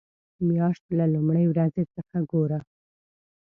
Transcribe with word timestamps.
مياشت 0.47 0.83
له 0.97 1.05
لومړۍ 1.13 1.45
ورځې 1.49 1.83
څخه 1.95 2.17
ګوره. 2.31 2.59